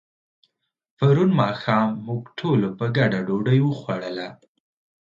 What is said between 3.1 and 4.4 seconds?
ډوډۍ وخوړله.